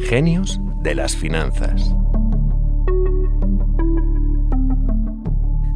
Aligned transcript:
Genios 0.00 0.60
de 0.82 0.94
las 0.94 1.16
finanzas. 1.16 1.94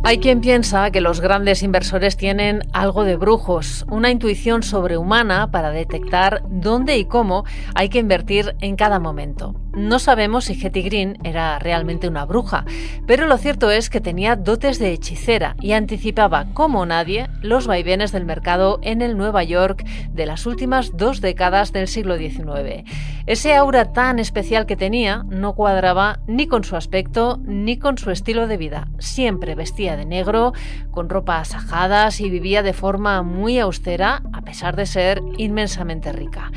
Hay 0.05 0.19
quien 0.19 0.41
piensa 0.41 0.91
que 0.91 1.01
los 1.01 1.21
grandes 1.21 1.63
inversores 1.63 2.17
tienen 2.17 2.63
algo 2.73 3.05
de 3.05 3.17
brujos, 3.17 3.87
una 3.89 4.11
intuición 4.11 4.63
sobrehumana 4.63 5.50
para 5.50 5.71
detectar 5.71 6.43
dónde 6.49 6.99
y 6.99 7.05
cómo 7.05 7.45
hay 7.75 7.89
que 7.89 7.99
invertir 7.99 8.57
en 8.61 8.77
cada 8.77 8.98
momento. 8.98 9.55
No 9.75 9.98
sabemos 9.98 10.45
si 10.45 10.52
Hetty 10.52 10.82
Green 10.82 11.18
era 11.25 11.59
realmente 11.59 12.07
una 12.07 12.27
bruja, 12.27 12.66
pero 13.07 13.27
lo 13.27 13.39
cierto 13.39 13.71
es 13.71 13.89
que 13.89 14.02
tenía 14.02 14.36
dotes 14.36 14.79
de 14.79 14.93
hechicera 14.93 15.57
y 15.61 15.72
anticipaba 15.72 16.46
como 16.52 16.84
nadie 16.84 17.29
los 17.41 17.66
vaivenes 17.66 18.12
del 18.12 18.27
mercado 18.27 18.80
en 18.82 19.00
el 19.00 19.16
Nueva 19.16 19.45
York 19.45 19.85
de 20.12 20.27
las 20.27 20.45
últimas 20.45 20.96
dos 20.96 21.22
décadas 21.22 21.72
del 21.72 21.89
siglo 21.89 22.18
XIX. 22.18 22.85
Ese 23.27 23.54
aura 23.54 23.93
tan 23.93 24.18
especial 24.18 24.66
que 24.66 24.77
tenía 24.77 25.25
no 25.29 25.54
cuadraba 25.54 26.21
ni 26.27 26.46
con 26.46 26.64
su 26.64 26.77
aspecto 26.77 27.41
ni 27.43 27.79
con 27.79 27.96
su 27.96 28.11
estilo 28.11 28.46
de 28.46 28.58
vida. 28.58 28.89
Siempre 28.99 29.54
vestía 29.54 29.96
de 29.96 30.04
negro, 30.04 30.52
con 30.91 31.08
ropas 31.08 31.54
ajadas 31.54 32.20
y 32.20 32.28
vivía 32.28 32.62
de 32.62 32.74
forma 32.74 33.22
muy 33.22 33.58
austera 33.58 34.22
a 34.34 34.42
pesar 34.42 34.77
de 34.77 34.84
ser 34.84 35.22
inmensamente 35.38 36.12
rica. 36.12 36.50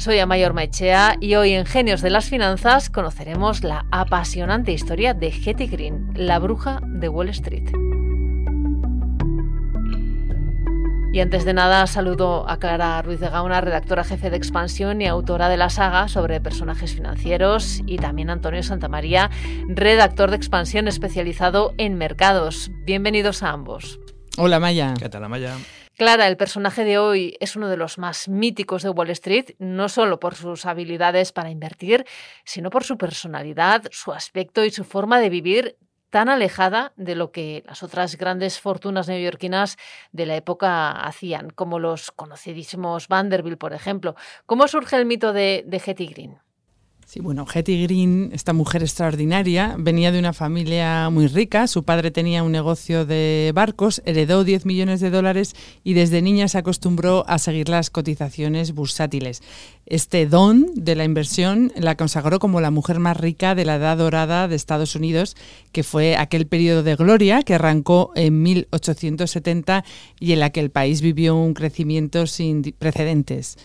Soy 0.00 0.18
Amayor 0.18 0.54
Maichea 0.54 1.18
y 1.20 1.34
hoy 1.34 1.52
en 1.52 1.66
Genios 1.66 2.00
de 2.00 2.08
las 2.08 2.30
Finanzas 2.30 2.88
conoceremos 2.88 3.62
la 3.62 3.84
apasionante 3.90 4.72
historia 4.72 5.12
de 5.12 5.26
Hetty 5.28 5.66
Green, 5.66 6.10
la 6.14 6.38
bruja 6.38 6.80
de 6.86 7.10
Wall 7.10 7.28
Street. 7.28 7.70
Y 11.12 11.20
antes 11.20 11.44
de 11.44 11.52
nada, 11.52 11.86
saludo 11.86 12.48
a 12.48 12.58
Clara 12.58 13.02
Ruiz 13.02 13.20
de 13.20 13.28
Gauna, 13.28 13.60
redactora 13.60 14.02
jefe 14.02 14.30
de 14.30 14.38
Expansión 14.38 15.02
y 15.02 15.06
autora 15.06 15.50
de 15.50 15.58
la 15.58 15.68
saga 15.68 16.08
sobre 16.08 16.40
personajes 16.40 16.94
financieros, 16.94 17.82
y 17.84 17.98
también 17.98 18.30
a 18.30 18.32
Antonio 18.32 18.62
Santamaría, 18.62 19.28
redactor 19.68 20.30
de 20.30 20.36
Expansión 20.36 20.88
especializado 20.88 21.74
en 21.76 21.96
mercados. 21.96 22.70
Bienvenidos 22.86 23.42
a 23.42 23.50
ambos. 23.50 24.00
Hola 24.38 24.60
Maya. 24.60 24.94
¿Qué 24.98 25.10
tal, 25.10 25.28
Maya? 25.28 25.58
Clara, 26.00 26.28
el 26.28 26.38
personaje 26.38 26.82
de 26.82 26.96
hoy 26.96 27.36
es 27.40 27.56
uno 27.56 27.68
de 27.68 27.76
los 27.76 27.98
más 27.98 28.26
míticos 28.26 28.82
de 28.82 28.88
Wall 28.88 29.10
Street, 29.10 29.50
no 29.58 29.90
solo 29.90 30.18
por 30.18 30.34
sus 30.34 30.64
habilidades 30.64 31.30
para 31.30 31.50
invertir, 31.50 32.06
sino 32.42 32.70
por 32.70 32.84
su 32.84 32.96
personalidad, 32.96 33.82
su 33.90 34.10
aspecto 34.10 34.64
y 34.64 34.70
su 34.70 34.84
forma 34.84 35.20
de 35.20 35.28
vivir 35.28 35.76
tan 36.08 36.30
alejada 36.30 36.94
de 36.96 37.16
lo 37.16 37.32
que 37.32 37.64
las 37.66 37.82
otras 37.82 38.16
grandes 38.16 38.60
fortunas 38.60 39.08
neoyorquinas 39.08 39.76
de 40.10 40.24
la 40.24 40.36
época 40.36 40.90
hacían, 40.92 41.50
como 41.50 41.78
los 41.78 42.12
conocidísimos 42.12 43.06
Vanderbilt, 43.06 43.58
por 43.58 43.74
ejemplo. 43.74 44.14
¿Cómo 44.46 44.68
surge 44.68 44.96
el 44.96 45.04
mito 45.04 45.34
de, 45.34 45.64
de 45.66 45.82
Hetty 45.84 46.06
Green? 46.06 46.38
Sí, 47.06 47.18
bueno, 47.18 47.44
Hetty 47.52 47.82
Green, 47.82 48.30
esta 48.32 48.52
mujer 48.52 48.82
extraordinaria, 48.82 49.74
venía 49.76 50.12
de 50.12 50.20
una 50.20 50.32
familia 50.32 51.10
muy 51.10 51.26
rica. 51.26 51.66
Su 51.66 51.82
padre 51.82 52.12
tenía 52.12 52.44
un 52.44 52.52
negocio 52.52 53.04
de 53.04 53.50
barcos, 53.52 54.00
heredó 54.04 54.44
10 54.44 54.64
millones 54.64 55.00
de 55.00 55.10
dólares 55.10 55.56
y 55.82 55.94
desde 55.94 56.22
niña 56.22 56.46
se 56.46 56.58
acostumbró 56.58 57.24
a 57.28 57.40
seguir 57.40 57.68
las 57.68 57.90
cotizaciones 57.90 58.72
bursátiles. 58.72 59.42
Este 59.86 60.26
don 60.26 60.72
de 60.76 60.94
la 60.94 61.02
inversión 61.02 61.72
la 61.74 61.96
consagró 61.96 62.38
como 62.38 62.60
la 62.60 62.70
mujer 62.70 63.00
más 63.00 63.16
rica 63.16 63.56
de 63.56 63.64
la 63.64 63.74
edad 63.74 63.96
dorada 63.98 64.46
de 64.46 64.54
Estados 64.54 64.94
Unidos, 64.94 65.36
que 65.72 65.82
fue 65.82 66.16
aquel 66.16 66.46
periodo 66.46 66.84
de 66.84 66.94
gloria 66.94 67.42
que 67.42 67.54
arrancó 67.54 68.12
en 68.14 68.40
1870 68.40 69.84
y 70.20 70.32
en 70.32 70.38
la 70.38 70.50
que 70.50 70.60
el 70.60 70.70
país 70.70 71.00
vivió 71.00 71.34
un 71.34 71.54
crecimiento 71.54 72.28
sin 72.28 72.62
precedentes. 72.62 73.58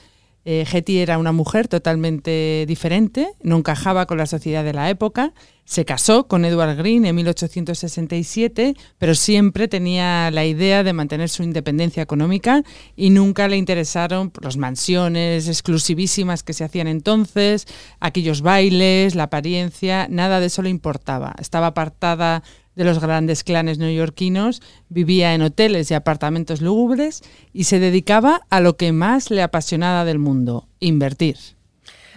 Eh, 0.45 0.63
Hetty 0.71 0.99
era 0.99 1.17
una 1.17 1.31
mujer 1.31 1.67
totalmente 1.67 2.65
diferente, 2.67 3.29
no 3.41 3.57
encajaba 3.57 4.05
con 4.05 4.19
la 4.19 4.27
sociedad 4.27 4.63
de 4.63 4.73
la 4.73 4.91
época, 4.91 5.33
se 5.65 5.83
casó 5.83 6.27
con 6.27 6.45
Edward 6.45 6.77
Green 6.77 7.05
en 7.05 7.15
1867, 7.15 8.75
pero 8.99 9.15
siempre 9.15 9.67
tenía 9.67 10.29
la 10.29 10.45
idea 10.45 10.83
de 10.83 10.93
mantener 10.93 11.29
su 11.29 11.41
independencia 11.41 12.03
económica 12.03 12.61
y 12.95 13.09
nunca 13.09 13.47
le 13.47 13.57
interesaron 13.57 14.31
las 14.41 14.57
mansiones 14.57 15.47
exclusivísimas 15.47 16.43
que 16.43 16.53
se 16.53 16.63
hacían 16.63 16.87
entonces, 16.87 17.65
aquellos 17.99 18.41
bailes, 18.41 19.15
la 19.15 19.23
apariencia, 19.23 20.07
nada 20.11 20.39
de 20.39 20.45
eso 20.45 20.61
le 20.61 20.69
importaba. 20.69 21.33
Estaba 21.39 21.67
apartada 21.67 22.43
de 22.75 22.83
los 22.83 22.99
grandes 22.99 23.43
clanes 23.43 23.77
neoyorquinos, 23.77 24.61
vivía 24.89 25.33
en 25.33 25.41
hoteles 25.41 25.89
y 25.91 25.93
apartamentos 25.93 26.61
lúgubres 26.61 27.23
y 27.53 27.65
se 27.65 27.79
dedicaba 27.79 28.41
a 28.49 28.59
lo 28.59 28.77
que 28.77 28.91
más 28.91 29.31
le 29.31 29.41
apasionaba 29.41 30.05
del 30.05 30.19
mundo, 30.19 30.67
invertir. 30.79 31.37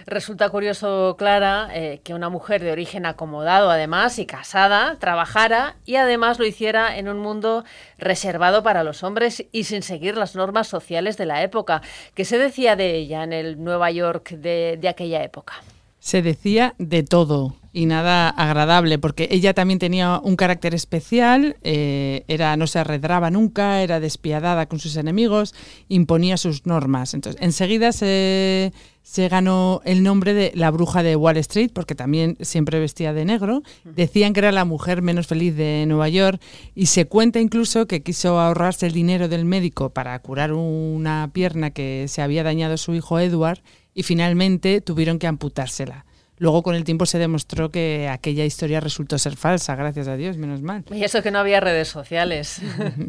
Resulta 0.09 0.49
curioso, 0.49 1.17
Clara, 1.19 1.69
eh, 1.75 2.01
que 2.03 2.15
una 2.15 2.31
mujer 2.31 2.63
de 2.63 2.73
origen 2.73 3.05
acomodado, 3.05 3.71
además, 3.71 4.19
y 4.19 4.25
casada, 4.25 4.97
trabajara 4.99 5.77
y 5.85 5.97
además 5.97 6.39
lo 6.39 6.47
hiciera 6.47 6.97
en 6.97 7.11
un 7.11 7.19
mundo 7.19 7.63
reservado 7.99 8.63
para 8.63 8.85
los 8.85 9.03
hombres 9.03 9.45
y 9.53 9.65
sin 9.65 9.83
seguir 9.83 10.17
las 10.17 10.35
normas 10.35 10.67
sociales 10.67 11.19
de 11.19 11.27
la 11.27 11.43
época. 11.43 11.83
¿Qué 12.15 12.25
se 12.25 12.39
decía 12.39 12.75
de 12.75 12.97
ella 12.97 13.23
en 13.23 13.35
el 13.35 13.63
Nueva 13.63 13.91
York 13.91 14.31
de, 14.31 14.79
de 14.81 14.89
aquella 14.89 15.23
época? 15.23 15.53
Se 15.99 16.23
decía 16.23 16.75
de 16.79 17.03
todo 17.03 17.57
y 17.79 17.87
nada 17.87 18.29
agradable, 18.29 18.99
porque 18.99 19.29
ella 19.31 19.55
también 19.55 19.79
tenía 19.79 20.21
un 20.25 20.35
carácter 20.35 20.75
especial, 20.75 21.59
eh, 21.63 22.25
era, 22.27 22.57
no 22.57 22.67
se 22.67 22.81
arredraba 22.81 23.31
nunca, 23.31 23.83
era 23.85 24.01
despiadada 24.01 24.67
con 24.67 24.81
sus 24.81 24.97
enemigos, 24.97 25.55
imponía 25.89 26.37
sus 26.39 26.67
normas. 26.67 27.15
Entonces, 27.15 27.41
enseguida 27.41 27.93
se, 27.93 28.73
se 29.03 29.29
ganó 29.29 29.81
el 29.85 30.03
nombre 30.03 30.35
de 30.35 30.51
la 30.57 30.73
bruja 30.73 31.05
de 31.05 31.15
Wall 31.15 31.37
Street, 31.37 31.71
porque 31.73 31.95
también 31.95 32.37
siempre 32.41 32.81
vestía 32.81 33.13
de 33.13 33.25
negro. 33.25 33.63
Decían 33.85 34.33
que 34.33 34.41
era 34.41 34.51
la 34.51 34.65
mujer 34.65 35.01
menos 35.01 35.29
feliz 35.29 35.55
de 35.55 35.85
Nueva 35.87 36.09
York 36.09 36.43
y 36.75 36.87
se 36.87 37.05
cuenta 37.05 37.39
incluso 37.39 37.87
que 37.87 38.03
quiso 38.03 38.41
ahorrarse 38.41 38.89
el 38.89 38.93
dinero 38.93 39.29
del 39.29 39.45
médico 39.45 39.91
para 39.91 40.19
curar 40.19 40.53
una 40.53 41.31
pierna 41.33 41.71
que 41.71 42.07
se 42.09 42.23
había 42.23 42.43
dañado 42.43 42.77
su 42.77 42.97
hijo 42.97 43.21
Edward 43.21 43.61
y 43.95 44.03
finalmente 44.03 44.81
tuvieron 44.81 45.21
que 45.21 45.29
amputársela. 45.29 46.08
Luego 46.39 46.63
con 46.63 46.75
el 46.75 46.85
tiempo 46.85 47.05
se 47.07 47.19
demostró 47.19 47.71
que 47.71 48.09
aquella 48.09 48.45
historia 48.45 48.81
resultó 48.81 49.19
ser 49.19 49.37
falsa, 49.37 49.75
gracias 49.75 50.07
a 50.09 50.17
Dios, 50.17 50.37
menos 50.37 50.63
mal. 50.63 50.85
Y 50.93 51.03
eso 51.03 51.23
que 51.23 51.31
no 51.31 51.39
había 51.39 51.61
redes 51.61 51.89
sociales. 51.89 52.61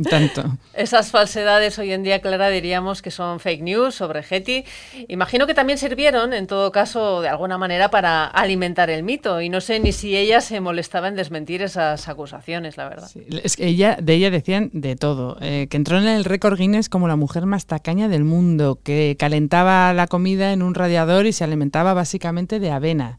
Tanto. 0.09 0.57
Esas 0.73 1.11
falsedades 1.11 1.77
hoy 1.77 1.93
en 1.93 2.03
día, 2.03 2.21
Clara, 2.21 2.49
diríamos 2.49 3.01
que 3.01 3.11
son 3.11 3.39
fake 3.39 3.61
news 3.61 3.95
sobre 3.95 4.23
Getty. 4.23 4.63
Imagino 5.07 5.45
que 5.45 5.53
también 5.53 5.77
sirvieron, 5.77 6.33
en 6.33 6.47
todo 6.47 6.71
caso, 6.71 7.21
de 7.21 7.29
alguna 7.29 7.57
manera 7.57 7.91
para 7.91 8.25
alimentar 8.25 8.89
el 8.89 9.03
mito. 9.03 9.41
Y 9.41 9.49
no 9.49 9.61
sé 9.61 9.79
ni 9.79 9.91
si 9.91 10.17
ella 10.17 10.41
se 10.41 10.59
molestaba 10.59 11.07
en 11.07 11.15
desmentir 11.15 11.61
esas 11.61 12.07
acusaciones, 12.07 12.77
la 12.77 12.89
verdad. 12.89 13.09
es 13.43 13.55
que 13.55 13.67
ella, 13.67 13.97
de 14.01 14.13
ella 14.13 14.31
decían 14.31 14.71
de 14.73 14.95
todo. 14.95 15.37
Eh, 15.41 15.67
que 15.69 15.77
entró 15.77 15.99
en 15.99 16.07
el 16.07 16.25
récord 16.25 16.57
Guinness 16.57 16.89
como 16.89 17.07
la 17.07 17.15
mujer 17.15 17.45
más 17.45 17.67
tacaña 17.67 18.07
del 18.07 18.23
mundo, 18.23 18.79
que 18.83 19.15
calentaba 19.19 19.93
la 19.93 20.07
comida 20.07 20.51
en 20.51 20.63
un 20.63 20.73
radiador 20.73 21.27
y 21.27 21.33
se 21.33 21.43
alimentaba 21.43 21.93
básicamente 21.93 22.59
de 22.59 22.71
avena 22.71 23.18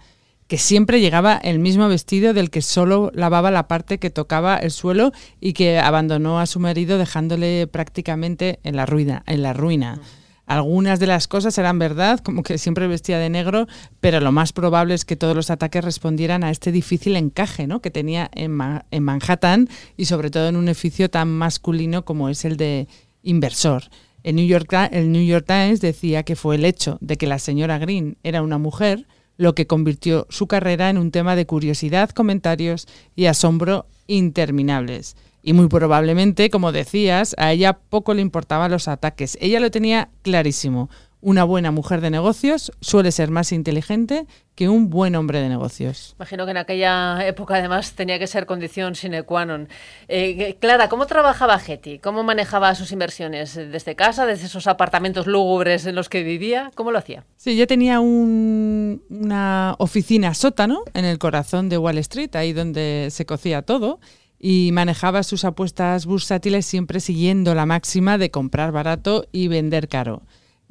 que 0.51 0.59
siempre 0.59 1.01
llegaba 1.01 1.37
el 1.37 1.61
mismo 1.61 1.87
vestido 1.87 2.35
del 2.35 2.51
que 2.51 2.61
solo 2.61 3.13
lavaba 3.15 3.53
la 3.53 3.69
parte 3.69 4.01
que 4.01 4.11
tocaba 4.11 4.57
el 4.57 4.73
suelo 4.73 5.13
y 5.41 5.53
que 5.53 5.79
abandonó 5.79 6.41
a 6.41 6.47
su 6.47 6.59
marido 6.59 6.99
dejándole 6.99 7.69
prácticamente 7.69 8.59
en 8.65 8.75
la 8.75 8.85
ruina. 8.85 9.23
En 9.29 9.43
la 9.43 9.53
ruina. 9.53 10.01
Algunas 10.47 10.99
de 10.99 11.07
las 11.07 11.29
cosas 11.29 11.57
eran 11.57 11.79
verdad, 11.79 12.19
como 12.19 12.43
que 12.43 12.59
siempre 12.59 12.89
vestía 12.89 13.21
de 13.21 13.31
negro, 13.31 13.69
pero 14.01 14.19
lo 14.19 14.33
más 14.33 14.53
probable 14.53 14.95
es 14.95 15.05
que 15.05 15.15
todos 15.15 15.37
los 15.37 15.51
ataques 15.51 15.85
respondieran 15.85 16.43
a 16.43 16.51
este 16.51 16.73
difícil 16.73 17.15
encaje 17.15 17.69
¿no? 17.69 17.81
que 17.81 17.93
tenía 17.93 18.29
en, 18.35 18.51
Manhattan 18.51 19.69
y 19.97 20.07
sobre 20.07 20.31
todo 20.31 20.49
en 20.49 20.57
un 20.57 20.67
edificio 20.67 21.09
tan 21.11 21.29
masculino 21.29 22.05
como 22.05 22.29
es 22.29 22.45
el 22.45 22.57
de 22.57 22.89
inversor. 23.23 23.85
El 24.25 24.35
New, 24.35 24.47
York, 24.49 24.75
el 24.91 25.13
New 25.13 25.25
York 25.25 25.45
Times 25.47 25.81
decía 25.81 26.25
que 26.25 26.35
fue 26.35 26.57
el 26.57 26.65
hecho 26.65 26.99
de 27.01 27.17
que 27.17 27.29
la 27.29 27.39
señora 27.39 27.79
Green 27.79 28.19
era 28.25 28.43
una 28.43 28.59
mujer 28.59 29.07
lo 29.41 29.55
que 29.55 29.67
convirtió 29.67 30.27
su 30.29 30.47
carrera 30.47 30.91
en 30.91 30.99
un 30.99 31.11
tema 31.11 31.35
de 31.35 31.47
curiosidad, 31.47 32.11
comentarios 32.11 32.87
y 33.17 33.25
asombro 33.25 33.87
interminables. 34.07 35.17
Y 35.43 35.55
muy 35.55 35.69
probablemente, 35.69 36.51
como 36.51 36.73
decías, 36.73 37.35
a 37.39 37.51
ella 37.51 37.79
poco 37.89 38.13
le 38.13 38.21
importaban 38.21 38.71
los 38.71 38.87
ataques. 38.87 39.39
Ella 39.41 39.59
lo 39.59 39.71
tenía 39.71 40.11
clarísimo. 40.21 40.91
Una 41.23 41.45
buena 41.45 41.71
mujer 41.71 42.01
de 42.01 42.11
negocios 42.11 42.73
suele 42.81 43.13
ser 43.13 43.31
más 43.31 43.53
inteligente 43.53 44.27
que 44.55 44.71
un 44.71 44.89
buen 44.89 45.15
hombre 45.17 45.41
de 45.41 45.51
negocios. 45.51 46.15
Imagino 46.19 46.47
que 46.47 46.53
en 46.53 46.57
aquella 46.57 47.27
época 47.27 47.57
además 47.57 47.93
tenía 47.93 48.19
que 48.19 48.27
ser 48.27 48.47
condición 48.47 48.95
sine 48.95 49.23
qua 49.23 49.45
non. 49.45 49.69
Eh, 50.09 50.57
Clara, 50.61 50.89
¿cómo 50.89 51.07
trabajaba 51.07 51.59
Getty? 51.59 51.99
¿Cómo 51.99 52.23
manejaba 52.23 52.75
sus 52.75 52.91
inversiones? 52.93 53.55
¿Desde 53.55 53.95
casa, 53.97 54.25
desde 54.25 54.47
esos 54.47 54.67
apartamentos 54.67 55.27
lúgubres 55.27 55.85
en 55.85 55.95
los 55.95 56.09
que 56.09 56.23
vivía? 56.23 56.71
¿Cómo 56.75 56.91
lo 56.91 56.99
hacía? 56.99 57.25
Sí, 57.37 57.55
yo 57.55 57.67
tenía 57.67 58.01
una 58.01 59.75
oficina 59.79 60.33
sótano 60.33 60.85
en 60.95 61.05
el 61.05 61.19
corazón 61.19 61.69
de 61.69 61.77
Wall 61.77 61.99
Street, 61.99 62.35
ahí 62.35 62.55
donde 62.55 63.09
se 63.11 63.27
cocía 63.27 63.61
todo 63.61 64.01
y 64.39 64.71
manejaba 64.73 65.23
sus 65.23 65.45
apuestas 65.45 66.07
bursátiles 66.07 66.65
siempre 66.65 67.01
siguiendo 67.01 67.55
la 67.55 67.67
máxima 67.67 68.17
de 68.17 68.31
comprar 68.31 68.73
barato 68.73 69.27
y 69.33 69.49
vender 69.49 69.87
caro. 69.87 70.23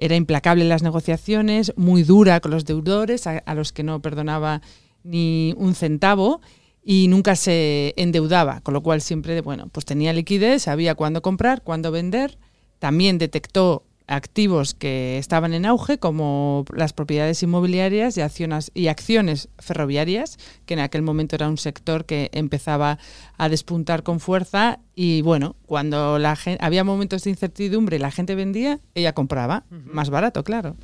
Era 0.01 0.15
implacable 0.15 0.63
en 0.63 0.69
las 0.69 0.81
negociaciones, 0.81 1.73
muy 1.75 2.03
dura 2.03 2.39
con 2.39 2.51
los 2.51 2.65
deudores, 2.65 3.27
a, 3.27 3.53
los 3.53 3.73
que 3.73 3.83
no 3.83 4.01
perdonaba 4.01 4.61
ni 5.03 5.53
un 5.57 5.75
centavo 5.75 6.39
y 6.83 7.07
nunca 7.09 7.35
se 7.35 7.93
endeudaba, 7.97 8.61
con 8.61 8.73
lo 8.73 8.81
cual 8.81 9.01
siempre, 9.01 9.41
bueno, 9.41 9.67
pues 9.71 9.85
tenía 9.85 10.13
liquidez, 10.13 10.63
sabía 10.63 10.95
cuándo 10.95 11.21
comprar, 11.21 11.63
cuándo 11.63 11.91
vender, 11.91 12.37
también 12.79 13.17
detectó 13.17 13.83
activos 14.09 14.73
que 14.73 15.17
estaban 15.17 15.53
en 15.53 15.65
auge, 15.65 15.99
como 15.99 16.65
las 16.75 16.93
propiedades 16.93 17.41
inmobiliarias 17.43 18.17
y 18.17 18.21
acciones, 18.21 18.71
y 18.73 18.87
acciones 18.87 19.49
ferroviarias, 19.59 20.37
que 20.65 20.73
en 20.73 20.81
aquel 20.81 21.03
momento 21.03 21.35
era 21.35 21.47
un 21.47 21.57
sector 21.57 22.05
que 22.05 22.29
empezaba 22.33 22.97
a 23.37 23.49
despuntar 23.49 24.03
con 24.03 24.19
fuerza. 24.19 24.79
Y 24.95 25.21
bueno, 25.21 25.55
cuando 25.65 26.19
la 26.19 26.35
gente, 26.35 26.63
había 26.63 26.83
momentos 26.83 27.23
de 27.23 27.29
incertidumbre 27.29 27.97
y 27.97 27.99
la 27.99 28.11
gente 28.11 28.35
vendía, 28.35 28.79
ella 28.95 29.13
compraba, 29.13 29.63
más 29.69 30.09
barato, 30.09 30.43
claro. 30.43 30.75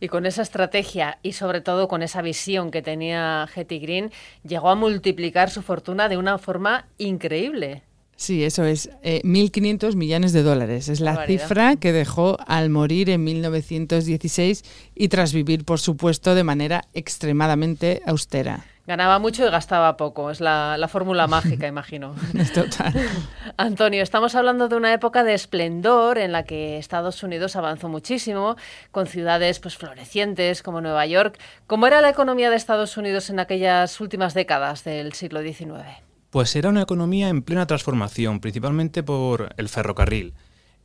Y 0.00 0.08
con 0.08 0.26
esa 0.26 0.42
estrategia 0.42 1.18
y 1.22 1.34
sobre 1.34 1.60
todo 1.60 1.86
con 1.86 2.02
esa 2.02 2.22
visión 2.22 2.72
que 2.72 2.82
tenía 2.82 3.48
Hetty 3.54 3.78
Green, 3.78 4.10
llegó 4.42 4.68
a 4.70 4.74
multiplicar 4.74 5.48
su 5.48 5.62
fortuna 5.62 6.08
de 6.08 6.16
una 6.16 6.38
forma 6.38 6.88
increíble. 6.98 7.84
Sí, 8.22 8.44
eso 8.44 8.62
es. 8.64 8.88
Eh, 9.02 9.20
1.500 9.24 9.96
millones 9.96 10.32
de 10.32 10.44
dólares. 10.44 10.88
Es 10.88 11.00
la 11.00 11.10
Barbaridad. 11.10 11.42
cifra 11.42 11.74
que 11.74 11.92
dejó 11.92 12.36
al 12.46 12.70
morir 12.70 13.10
en 13.10 13.24
1916 13.24 14.62
y 14.94 15.08
tras 15.08 15.32
vivir, 15.32 15.64
por 15.64 15.80
supuesto, 15.80 16.36
de 16.36 16.44
manera 16.44 16.84
extremadamente 16.94 18.00
austera. 18.06 18.64
Ganaba 18.86 19.18
mucho 19.18 19.44
y 19.44 19.50
gastaba 19.50 19.96
poco. 19.96 20.30
Es 20.30 20.40
la, 20.40 20.78
la 20.78 20.86
fórmula 20.86 21.26
mágica, 21.26 21.66
imagino. 21.76 22.14
Total. 22.54 22.94
Antonio, 23.56 24.04
estamos 24.04 24.36
hablando 24.36 24.68
de 24.68 24.76
una 24.76 24.92
época 24.94 25.24
de 25.24 25.34
esplendor 25.34 26.18
en 26.18 26.30
la 26.30 26.44
que 26.44 26.78
Estados 26.78 27.24
Unidos 27.24 27.56
avanzó 27.56 27.88
muchísimo, 27.88 28.54
con 28.92 29.08
ciudades 29.08 29.58
pues 29.58 29.76
florecientes 29.76 30.62
como 30.62 30.80
Nueva 30.80 31.06
York. 31.06 31.40
¿Cómo 31.66 31.88
era 31.88 32.00
la 32.00 32.10
economía 32.10 32.50
de 32.50 32.56
Estados 32.56 32.96
Unidos 32.96 33.30
en 33.30 33.40
aquellas 33.40 34.00
últimas 34.00 34.32
décadas 34.32 34.84
del 34.84 35.12
siglo 35.12 35.42
XIX? 35.42 36.11
Pues 36.32 36.56
era 36.56 36.70
una 36.70 36.80
economía 36.80 37.28
en 37.28 37.42
plena 37.42 37.66
transformación, 37.66 38.40
principalmente 38.40 39.02
por 39.02 39.54
el 39.58 39.68
ferrocarril. 39.68 40.32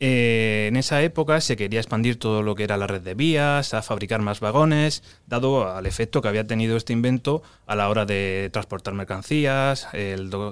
Eh, 0.02 0.66
en 0.68 0.76
esa 0.76 1.02
época 1.02 1.40
se 1.40 1.56
quería 1.56 1.80
expandir 1.80 2.20
todo 2.20 2.44
lo 2.44 2.54
que 2.54 2.66
era 2.66 2.76
la 2.76 2.86
red 2.86 3.00
de 3.00 3.14
vías, 3.14 3.74
a 3.74 3.82
fabricar 3.82 4.22
más 4.22 4.42
vagones, 4.42 5.04
dado 5.26 5.74
al 5.74 5.86
efecto 5.86 6.22
que 6.22 6.28
había 6.28 6.46
tenido 6.46 6.76
este 6.76 6.92
invento 6.92 7.44
a 7.66 7.78
la 7.78 7.88
hora 7.88 8.06
de 8.06 8.50
transportar 8.52 8.94
mercancías, 8.94 9.88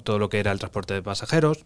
todo 0.05 0.17
lo 0.17 0.29
que 0.29 0.39
era 0.39 0.53
el 0.53 0.59
transporte 0.59 0.93
de 0.93 1.03
pasajeros. 1.03 1.65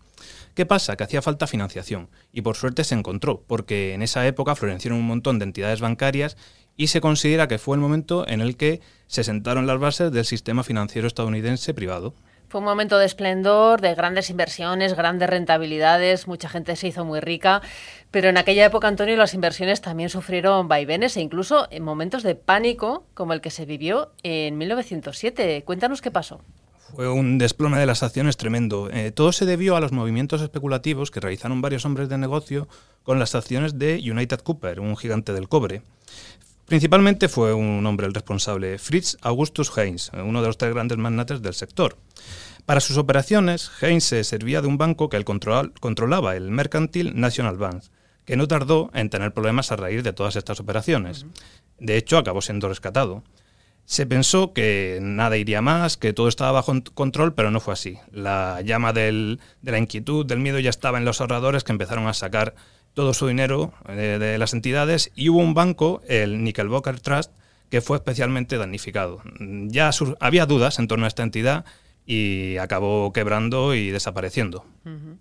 ¿Qué 0.56 0.66
pasa? 0.66 0.98
Que 0.98 1.04
hacía 1.04 1.22
falta 1.22 1.46
financiación 1.46 2.10
y 2.34 2.42
por 2.42 2.56
suerte 2.56 2.84
se 2.84 2.96
encontró, 2.96 3.44
porque 3.46 3.94
en 3.94 4.02
esa 4.02 4.26
época 4.26 4.56
florecieron 4.56 4.98
un 4.98 5.06
montón 5.06 5.38
de 5.38 5.46
entidades 5.46 5.82
bancarias 5.82 6.36
y 6.78 6.88
se 6.88 7.00
considera 7.00 7.48
que 7.48 7.60
fue 7.60 7.76
el 7.76 7.82
momento 7.82 8.28
en 8.28 8.42
el 8.42 8.58
que 8.58 8.82
se 9.06 9.24
sentaron 9.24 9.68
las 9.68 9.78
bases 9.78 10.12
del 10.12 10.26
sistema 10.26 10.64
financiero 10.64 11.08
estadounidense 11.08 11.76
privado. 11.76 12.16
Fue 12.50 12.62
un 12.62 12.66
momento 12.66 12.98
de 12.98 13.06
esplendor, 13.06 13.80
de 13.80 13.94
grandes 13.94 14.32
inversiones, 14.32 14.96
grandes 14.96 15.30
rentabilidades, 15.30 16.28
mucha 16.28 16.50
gente 16.50 16.76
se 16.76 16.88
hizo 16.88 17.06
muy 17.06 17.20
rica, 17.20 17.62
pero 18.10 18.28
en 18.28 18.38
aquella 18.38 18.66
época, 18.66 18.88
Antonio, 18.88 19.16
las 19.18 19.36
inversiones 19.36 19.82
también 19.82 20.10
sufrieron 20.10 20.68
vaivenes 20.68 21.16
e 21.16 21.22
incluso 21.22 21.68
en 21.70 21.84
momentos 21.84 22.24
de 22.24 22.34
pánico 22.34 23.06
como 23.14 23.34
el 23.34 23.42
que 23.42 23.52
se 23.52 23.66
vivió 23.66 24.14
en 24.24 24.58
1907. 24.58 25.64
Cuéntanos 25.64 26.02
qué 26.02 26.10
pasó. 26.10 26.42
Fue 26.96 27.08
un 27.08 27.38
desplome 27.38 27.78
de 27.78 27.86
las 27.86 28.02
acciones 28.02 28.36
tremendo. 28.36 28.90
Eh, 28.92 29.12
todo 29.12 29.32
se 29.32 29.46
debió 29.46 29.76
a 29.76 29.80
los 29.80 29.92
movimientos 29.92 30.42
especulativos 30.42 31.12
que 31.12 31.20
realizaron 31.20 31.62
varios 31.62 31.86
hombres 31.86 32.10
de 32.10 32.18
negocio 32.18 32.68
con 33.04 33.20
las 33.20 33.36
acciones 33.36 33.78
de 33.78 34.02
United 34.04 34.40
Cooper, 34.40 34.80
un 34.80 34.98
gigante 34.98 35.34
del 35.34 35.48
cobre. 35.48 35.84
Principalmente 36.70 37.30
fue 37.30 37.52
un 37.54 37.84
hombre 37.88 38.06
el 38.06 38.14
responsable, 38.14 38.78
Fritz 38.78 39.18
Augustus 39.22 39.76
Heinz, 39.76 40.12
uno 40.14 40.42
de 40.42 40.48
los 40.48 40.58
tres 40.58 40.72
grandes 40.72 41.00
magnates 41.00 41.42
del 41.42 41.56
sector. 41.56 41.98
Para 42.68 42.80
sus 42.80 42.98
operaciones, 42.98 43.72
Heinz 43.82 44.04
se 44.04 44.24
servía 44.24 44.62
de 44.62 44.68
un 44.68 44.78
banco 44.78 45.10
que 45.10 45.18
él 45.18 45.26
control- 45.26 45.74
controlaba, 45.80 46.36
el 46.36 46.52
Mercantile 46.52 47.12
National 47.16 47.58
Bank, 47.58 47.84
que 48.24 48.38
no 48.38 48.48
tardó 48.48 48.92
en 48.94 49.10
tener 49.10 49.34
problemas 49.34 49.72
a 49.72 49.78
raíz 49.78 50.04
de 50.04 50.14
todas 50.14 50.36
estas 50.36 50.60
operaciones. 50.60 51.26
De 51.80 51.98
hecho, 51.98 52.20
acabó 52.20 52.40
siendo 52.40 52.70
rescatado. 52.70 53.24
Se 53.86 54.06
pensó 54.06 54.54
que 54.54 55.00
nada 55.02 55.38
iría 55.38 55.64
más, 55.64 55.98
que 55.98 56.14
todo 56.14 56.28
estaba 56.28 56.52
bajo 56.52 56.72
control, 56.94 57.34
pero 57.34 57.50
no 57.50 57.60
fue 57.60 57.74
así. 57.74 57.98
La 58.12 58.62
llama 58.62 58.94
del- 58.94 59.40
de 59.64 59.72
la 59.72 59.80
inquietud, 59.80 60.24
del 60.24 60.38
miedo 60.38 60.60
ya 60.60 60.70
estaba 60.70 61.00
en 61.00 61.06
los 61.06 61.20
ahorradores 61.20 61.64
que 61.64 61.72
empezaron 61.72 62.06
a 62.06 62.14
sacar 62.14 62.54
todo 62.94 63.14
su 63.14 63.28
dinero 63.28 63.74
eh, 63.88 64.18
de 64.20 64.38
las 64.38 64.54
entidades 64.54 65.12
y 65.16 65.30
hubo 65.30 65.40
un 65.40 65.54
banco, 65.54 66.02
el 66.08 66.44
Nickelbocker 66.44 67.00
Trust, 67.00 67.32
que 67.70 67.82
fue 67.82 67.98
especialmente 67.98 68.58
damnificado. 68.58 69.22
Ya 69.68 69.92
había 70.20 70.46
dudas 70.46 70.80
en 70.80 70.88
torno 70.88 71.06
a 71.06 71.08
esta 71.08 71.24
entidad 71.24 71.66
y 72.06 72.58
acabó 72.58 73.14
quebrando 73.14 73.76
y 73.76 73.92
desapareciendo. 73.92 74.66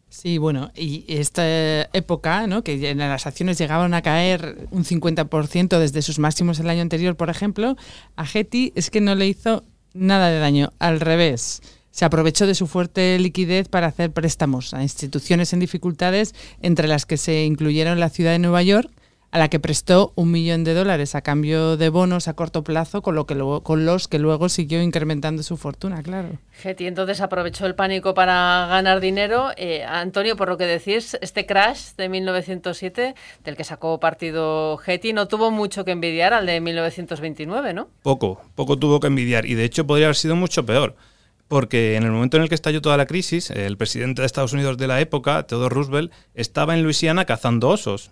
Sí, 0.09 0.38
bueno, 0.38 0.73
y 0.75 1.05
esta 1.06 1.82
época, 1.93 2.47
¿no? 2.47 2.65
que 2.65 2.79
ya 2.79 2.94
las 2.94 3.26
acciones 3.26 3.59
llegaban 3.59 3.93
a 3.93 4.00
caer 4.00 4.67
un 4.71 4.85
50% 4.85 5.79
desde 5.79 6.00
sus 6.00 6.19
máximos 6.19 6.59
el 6.61 6.71
año 6.71 6.81
anterior, 6.81 7.14
por 7.14 7.29
ejemplo, 7.29 7.76
a 8.17 8.25
Getty 8.25 8.73
es 8.75 8.88
que 8.88 9.03
no 9.03 9.14
le 9.14 9.26
hizo 9.26 9.64
nada 9.93 10.31
de 10.31 10.38
daño, 10.38 10.73
al 10.79 11.00
revés. 11.00 11.61
Se 11.99 12.05
aprovechó 12.05 12.47
de 12.47 12.55
su 12.55 12.69
fuerte 12.69 13.19
liquidez 13.19 13.69
para 13.69 13.89
hacer 13.89 14.12
préstamos 14.12 14.73
a 14.73 14.85
instituciones 14.85 15.53
en 15.53 15.59
dificultades, 15.59 16.33
entre 16.62 16.87
las 16.87 17.06
que 17.06 17.17
se 17.17 17.43
incluyeron 17.43 17.99
la 17.99 18.09
ciudad 18.09 18.31
de 18.31 18.39
Nueva 18.39 18.62
York, 18.62 18.89
a 19.33 19.39
la 19.41 19.49
que 19.49 19.59
prestó 19.59 20.12
un 20.15 20.31
millón 20.31 20.62
de 20.62 20.75
dólares 20.75 21.17
a 21.17 21.23
cambio 21.23 21.77
de 21.77 21.89
bonos 21.89 22.29
a 22.29 22.35
corto 22.35 22.62
plazo, 22.62 23.03
con, 23.03 23.17
lo 23.17 23.27
que 23.27 23.35
luego, 23.35 23.65
con 23.65 23.85
los 23.85 24.06
que 24.06 24.21
luego 24.21 24.49
siguió 24.49 24.81
incrementando 24.81 25.43
su 25.43 25.56
fortuna, 25.56 26.00
claro. 26.05 26.39
Getty 26.62 26.87
entonces 26.87 27.21
aprovechó 27.21 27.67
el 27.67 27.75
pánico 27.75 28.15
para 28.15 28.69
ganar 28.69 29.00
dinero. 29.00 29.49
Eh, 29.56 29.83
Antonio, 29.83 30.37
por 30.37 30.49
lo 30.49 30.56
que 30.56 30.67
decís, 30.67 31.19
este 31.21 31.47
crash 31.47 31.97
de 31.97 32.09
1907, 32.09 33.17
del 33.43 33.56
que 33.56 33.65
sacó 33.65 33.99
partido 33.99 34.77
Getty, 34.77 35.15
no 35.15 35.27
tuvo 35.27 35.50
mucho 35.50 35.85
que 35.85 35.91
envidiar 35.91 36.33
al 36.33 36.47
de 36.47 36.61
1929, 36.61 37.75
¿no? 37.75 37.89
Poco, 38.03 38.41
poco 38.55 38.79
tuvo 38.79 39.00
que 39.00 39.09
envidiar 39.09 39.47
y 39.47 39.55
de 39.55 39.65
hecho 39.65 39.85
podría 39.85 40.06
haber 40.06 40.15
sido 40.15 40.37
mucho 40.37 40.65
peor. 40.65 40.95
Porque 41.49 41.97
en 41.97 42.03
el 42.05 42.11
momento 42.11 42.37
en 42.37 42.43
el 42.43 42.49
que 42.50 42.55
estalló 42.55 42.83
toda 42.83 42.97
la 42.99 43.06
crisis, 43.06 43.50
el 43.50 43.77
presidente 43.79 44.21
de 44.23 44.27
Estados 44.27 44.53
Unidos 44.53 44.77
de 44.77 44.87
la 44.87 45.00
época, 45.00 45.45
Theodore 45.47 45.75
Roosevelt, 45.75 46.12
estaba 46.35 46.75
en 46.77 46.83
Luisiana 46.83 47.25
cazando 47.25 47.69
osos. 47.71 48.11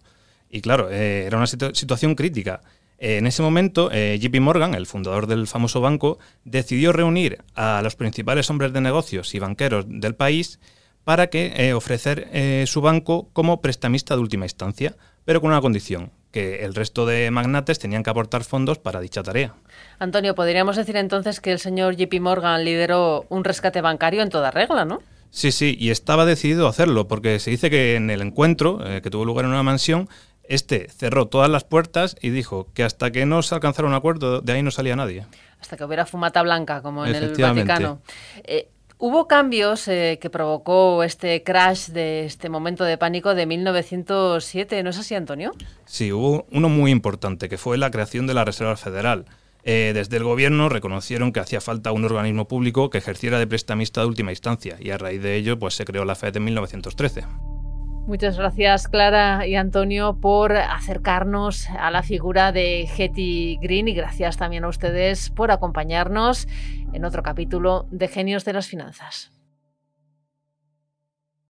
Y 0.48 0.62
claro, 0.62 0.88
eh, 0.90 1.24
era 1.26 1.36
una 1.36 1.46
situ- 1.46 1.74
situación 1.74 2.14
crítica. 2.14 2.62
Eh, 2.98 3.18
en 3.18 3.26
ese 3.26 3.42
momento, 3.42 3.90
eh, 3.92 4.18
JP 4.18 4.40
Morgan, 4.40 4.74
el 4.74 4.86
fundador 4.86 5.26
del 5.26 5.46
famoso 5.46 5.82
banco, 5.82 6.18
decidió 6.44 6.92
reunir 6.92 7.38
a 7.54 7.82
los 7.82 7.94
principales 7.94 8.48
hombres 8.48 8.72
de 8.72 8.80
negocios 8.80 9.34
y 9.34 9.38
banqueros 9.38 9.84
del 9.86 10.14
país 10.14 10.58
para 11.04 11.26
que 11.28 11.72
ofrecer 11.74 12.66
su 12.66 12.80
banco 12.80 13.28
como 13.32 13.60
prestamista 13.60 14.16
de 14.16 14.22
última 14.22 14.44
instancia, 14.46 14.96
pero 15.24 15.40
con 15.40 15.50
una 15.50 15.60
condición, 15.60 16.10
que 16.30 16.64
el 16.64 16.74
resto 16.74 17.06
de 17.06 17.30
magnates 17.30 17.78
tenían 17.78 18.02
que 18.02 18.10
aportar 18.10 18.44
fondos 18.44 18.78
para 18.78 19.00
dicha 19.00 19.22
tarea. 19.22 19.54
Antonio, 19.98 20.34
podríamos 20.34 20.76
decir 20.76 20.96
entonces 20.96 21.40
que 21.40 21.52
el 21.52 21.58
señor 21.58 21.96
JP 21.96 22.20
Morgan 22.20 22.64
lideró 22.64 23.24
un 23.28 23.44
rescate 23.44 23.80
bancario 23.80 24.22
en 24.22 24.30
toda 24.30 24.50
regla, 24.50 24.84
¿no? 24.84 25.02
Sí, 25.30 25.52
sí, 25.52 25.76
y 25.78 25.90
estaba 25.90 26.24
decidido 26.24 26.66
a 26.66 26.70
hacerlo, 26.70 27.08
porque 27.08 27.38
se 27.40 27.50
dice 27.50 27.68
que 27.68 27.96
en 27.96 28.10
el 28.10 28.22
encuentro, 28.22 28.80
eh, 28.86 29.02
que 29.02 29.10
tuvo 29.10 29.24
lugar 29.24 29.44
en 29.44 29.50
una 29.50 29.62
mansión, 29.62 30.08
este 30.48 30.88
cerró 30.88 31.26
todas 31.26 31.50
las 31.50 31.64
puertas 31.64 32.16
y 32.20 32.30
dijo 32.30 32.68
que 32.72 32.84
hasta 32.84 33.10
que 33.10 33.26
no 33.26 33.42
se 33.42 33.54
alcanzara 33.54 33.88
un 33.88 33.94
acuerdo, 33.94 34.40
de 34.40 34.52
ahí 34.52 34.62
no 34.62 34.70
salía 34.70 34.96
nadie. 34.96 35.26
Hasta 35.60 35.76
que 35.76 35.84
hubiera 35.84 36.06
fumata 36.06 36.42
blanca, 36.42 36.82
como 36.82 37.04
en 37.04 37.14
el. 37.14 37.34
Vaticano. 37.36 38.00
Eh, 38.44 38.68
Hubo 38.98 39.28
cambios 39.28 39.88
eh, 39.88 40.18
que 40.22 40.30
provocó 40.30 41.02
este 41.02 41.42
crash 41.42 41.88
de 41.88 42.24
este 42.24 42.48
momento 42.48 42.82
de 42.82 42.96
pánico 42.96 43.34
de 43.34 43.44
1907, 43.44 44.82
¿no 44.82 44.88
es 44.88 44.98
así, 44.98 45.14
Antonio? 45.14 45.52
Sí, 45.84 46.12
hubo 46.12 46.46
uno 46.50 46.70
muy 46.70 46.92
importante, 46.92 47.50
que 47.50 47.58
fue 47.58 47.76
la 47.76 47.90
creación 47.90 48.26
de 48.26 48.32
la 48.32 48.46
Reserva 48.46 48.76
Federal. 48.76 49.26
Eh, 49.64 49.92
desde 49.94 50.16
el 50.16 50.24
gobierno 50.24 50.70
reconocieron 50.70 51.32
que 51.32 51.40
hacía 51.40 51.60
falta 51.60 51.92
un 51.92 52.04
organismo 52.04 52.48
público 52.48 52.88
que 52.88 52.98
ejerciera 52.98 53.38
de 53.38 53.46
prestamista 53.46 54.00
de 54.00 54.06
última 54.06 54.30
instancia 54.30 54.78
y 54.80 54.90
a 54.90 54.96
raíz 54.96 55.20
de 55.20 55.36
ello 55.36 55.58
pues, 55.58 55.74
se 55.74 55.84
creó 55.84 56.06
la 56.06 56.14
FED 56.14 56.36
en 56.36 56.44
1913. 56.44 57.24
Muchas 58.06 58.38
gracias 58.38 58.86
Clara 58.86 59.48
y 59.48 59.56
Antonio 59.56 60.18
por 60.20 60.56
acercarnos 60.56 61.68
a 61.70 61.90
la 61.90 62.04
figura 62.04 62.52
de 62.52 62.82
Hetty 62.82 63.58
Green 63.60 63.88
y 63.88 63.94
gracias 63.94 64.36
también 64.36 64.62
a 64.62 64.68
ustedes 64.68 65.28
por 65.30 65.50
acompañarnos 65.50 66.46
en 66.92 67.04
otro 67.04 67.24
capítulo 67.24 67.88
de 67.90 68.06
Genios 68.06 68.44
de 68.44 68.52
las 68.52 68.68
Finanzas. 68.68 69.35